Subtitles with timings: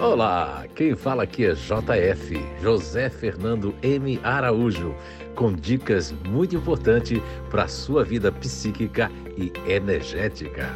[0.00, 4.20] Olá, quem fala aqui é JF, José Fernando M.
[4.22, 4.94] Araújo,
[5.34, 7.20] com dicas muito importantes
[7.50, 10.72] para a sua vida psíquica e energética.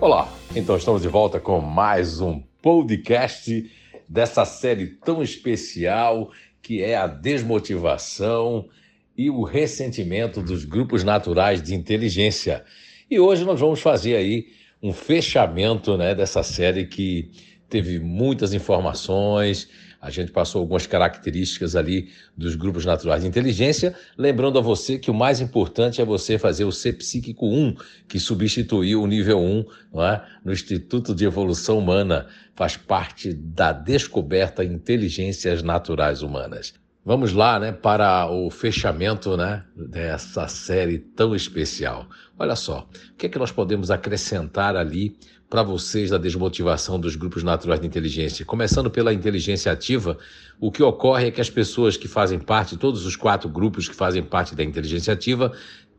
[0.00, 3.70] Olá, então estamos de volta com mais um podcast
[4.08, 6.30] dessa série tão especial
[6.62, 8.66] que é a desmotivação
[9.14, 12.64] e o ressentimento dos grupos naturais de inteligência.
[13.12, 14.46] E hoje nós vamos fazer aí
[14.82, 17.30] um fechamento né, dessa série que
[17.68, 19.68] teve muitas informações,
[20.00, 25.10] a gente passou algumas características ali dos grupos naturais de inteligência, lembrando a você que
[25.10, 27.74] o mais importante é você fazer o Ser Psíquico 1,
[28.08, 30.26] que substituiu o nível 1 não é?
[30.42, 36.72] no Instituto de Evolução Humana, faz parte da descoberta inteligências naturais humanas.
[37.04, 42.08] Vamos lá, né, para o fechamento, né, dessa série tão especial.
[42.38, 45.16] Olha só, o que é que nós podemos acrescentar ali
[45.50, 48.44] para vocês da desmotivação dos grupos naturais de inteligência?
[48.44, 50.16] Começando pela inteligência ativa,
[50.60, 53.96] o que ocorre é que as pessoas que fazem parte, todos os quatro grupos que
[53.96, 55.52] fazem parte da inteligência ativa,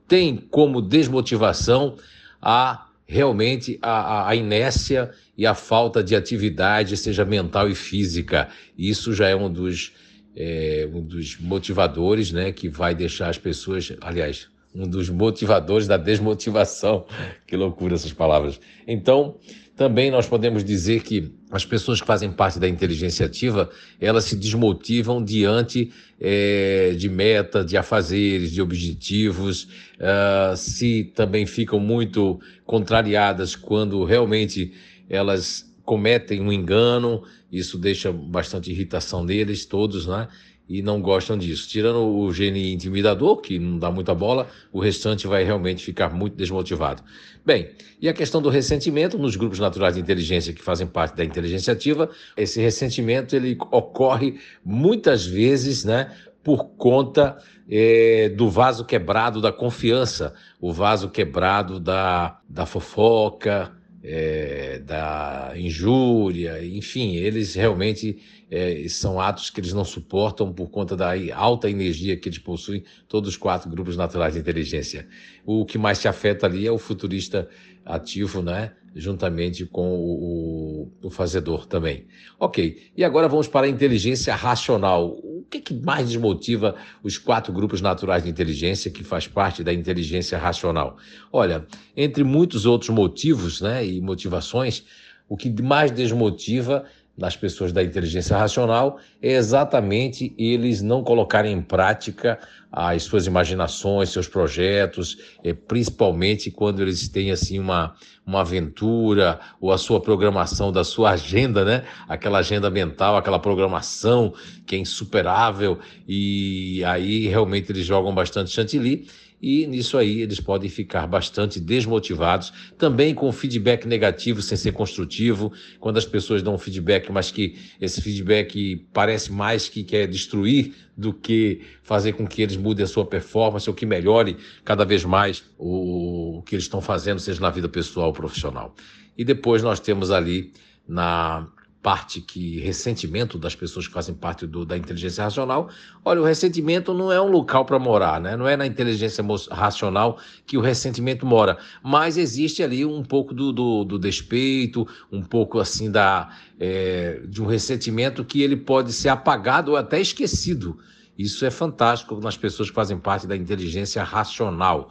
[0.08, 1.98] têm como desmotivação
[2.42, 8.48] a realmente a, a, inércia e a falta de atividade, seja mental e física.
[8.78, 9.92] Isso já é um dos
[10.36, 15.98] é, um dos motivadores, né, que vai deixar as pessoas, aliás, um dos motivadores da
[15.98, 17.06] desmotivação.
[17.46, 18.60] Que loucura essas palavras.
[18.88, 19.38] Então,
[19.76, 24.36] também nós podemos dizer que as pessoas que fazem parte da inteligência ativa, elas se
[24.36, 29.64] desmotivam diante é, de meta, de afazeres, de objetivos,
[30.00, 34.74] uh, se também ficam muito contrariadas quando realmente
[35.10, 40.28] elas cometem um engano, isso deixa bastante irritação neles, todos, né?
[40.68, 41.68] E não gostam disso.
[41.68, 46.36] Tirando o gene intimidador, que não dá muita bola, o restante vai realmente ficar muito
[46.36, 47.04] desmotivado.
[47.46, 51.26] Bem, e a questão do ressentimento nos grupos naturais de inteligência que fazem parte da
[51.26, 57.38] inteligência ativa, esse ressentimento ele ocorre muitas vezes, né, por conta
[57.70, 63.72] é, do vaso quebrado da confiança, o vaso quebrado da, da fofoca,
[64.04, 68.18] é, da injúria, enfim, eles realmente
[68.52, 72.84] é, são atos que eles não suportam por conta da alta energia que eles possuem,
[73.08, 75.08] todos os quatro grupos naturais de inteligência.
[75.46, 77.48] O que mais se afeta ali é o futurista
[77.86, 78.72] ativo, né?
[78.96, 82.06] juntamente com o, o, o, fazedor também.
[82.40, 85.18] Ok, e agora vamos para a inteligência racional.
[85.24, 89.74] O que, que mais desmotiva os quatro grupos naturais de inteligência que faz parte da
[89.74, 90.98] inteligência racional?
[91.32, 91.66] Olha,
[91.98, 94.86] entre muitos outros motivos né, e motivações,
[95.28, 96.86] o que mais desmotiva
[97.18, 102.40] nas pessoas da inteligência racional é exatamente eles não colocarem em prática
[102.72, 107.94] as suas imaginações, seus projetos, é, principalmente quando eles têm assim uma,
[108.26, 111.84] uma aventura ou a sua programação da sua agenda, né?
[112.08, 114.34] Aquela agenda mental, aquela programação
[114.66, 119.08] que é insuperável e aí realmente eles jogam bastante chantilly
[119.44, 125.52] e nisso aí eles podem ficar bastante desmotivados, também com feedback negativo sem ser construtivo,
[125.82, 130.74] quando as pessoas dão um feedback, mas que esse feedback parece mais que quer destruir
[130.96, 135.04] do que fazer com que eles mudem a sua performance ou que melhore cada vez
[135.04, 138.74] mais o, o que eles estão fazendo, seja na vida pessoal ou profissional.
[139.18, 140.54] E depois nós temos ali
[140.88, 141.50] na
[141.84, 145.70] parte que ressentimento das pessoas que fazem parte do, da inteligência racional.
[146.04, 148.38] Olha, o ressentimento não é um local para morar, né?
[148.38, 149.22] Não é na inteligência
[149.52, 150.18] racional
[150.48, 155.60] que o ressentimento mora, mas existe ali um pouco do, do, do despeito, um pouco
[155.60, 160.80] assim da é, de um ressentimento que ele pode ser apagado ou até esquecido.
[161.18, 164.90] Isso é fantástico nas pessoas que fazem parte da inteligência racional.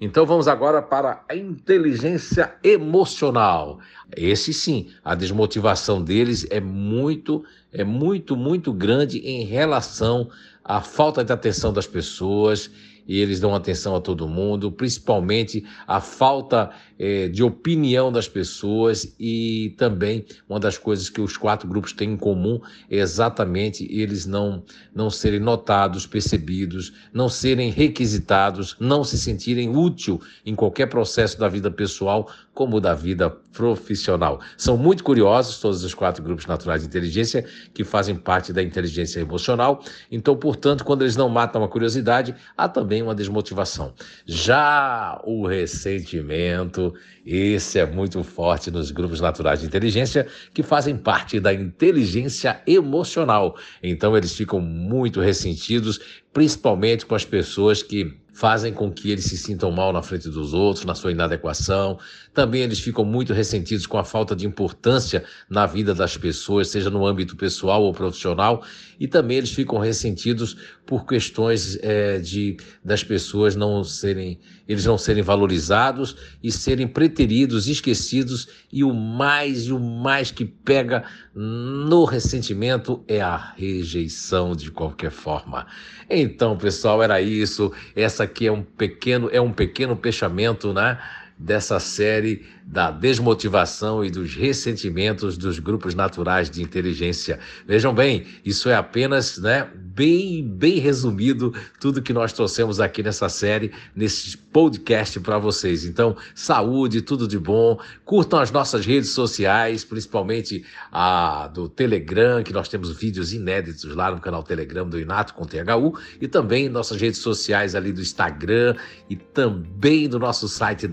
[0.00, 3.78] Então vamos agora para a inteligência emocional.
[4.16, 10.30] Esse sim, a desmotivação deles é muito, é muito, muito grande em relação
[10.64, 12.70] à falta de atenção das pessoas
[13.06, 19.14] e eles dão atenção a todo mundo, principalmente a falta é, de opinião das pessoas
[19.18, 22.60] e também uma das coisas que os quatro grupos têm em comum
[22.90, 24.62] é exatamente eles não,
[24.94, 31.48] não serem notados, percebidos, não serem requisitados, não se sentirem útil em qualquer processo da
[31.48, 34.40] vida pessoal como da vida profissional.
[34.56, 39.20] São muito curiosos todos os quatro grupos naturais de inteligência que fazem parte da inteligência
[39.20, 39.82] emocional.
[40.10, 43.94] Então, portanto, quando eles não matam a curiosidade, há também uma desmotivação.
[44.26, 46.94] Já o ressentimento
[47.24, 53.56] esse é muito forte nos grupos naturais de inteligência que fazem parte da inteligência emocional.
[53.82, 56.00] Então eles ficam muito ressentidos,
[56.32, 60.54] principalmente com as pessoas que fazem com que eles se sintam mal na frente dos
[60.54, 61.98] outros, na sua inadequação.
[62.32, 66.90] Também eles ficam muito ressentidos com a falta de importância na vida das pessoas, seja
[66.90, 68.62] no âmbito pessoal ou profissional.
[68.98, 70.56] E também eles ficam ressentidos
[70.86, 74.38] por questões é, de das pessoas não serem,
[74.68, 78.48] eles não serem valorizados e serem preteridos, esquecidos.
[78.72, 81.04] E o mais e o mais que pega
[81.34, 85.66] no ressentimento é a rejeição de qualquer forma.
[86.08, 87.72] Então, pessoal, era isso.
[87.94, 90.98] Essa aqui é um pequeno, é um pequeno fechamento, né?
[91.40, 97.40] dessa série da desmotivação e dos ressentimentos dos grupos naturais de inteligência.
[97.66, 103.28] Vejam bem, isso é apenas, né, bem, bem resumido tudo que nós trouxemos aqui nessa
[103.28, 105.84] série, nesse podcast para vocês.
[105.84, 107.76] Então, saúde, tudo de bom.
[108.04, 114.12] Curtam as nossas redes sociais, principalmente a do Telegram, que nós temos vídeos inéditos lá
[114.12, 118.76] no canal Telegram do Inato com THU e também nossas redes sociais ali do Instagram
[119.08, 120.86] e também do nosso site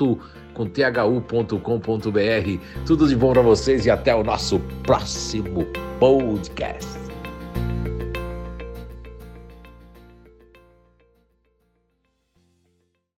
[0.00, 2.84] www.inato.com.br.
[2.86, 5.66] Tudo de bom para vocês e até o nosso próximo
[5.98, 7.09] podcast.